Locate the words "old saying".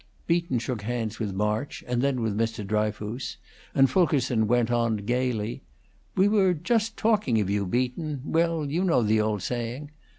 9.21-9.91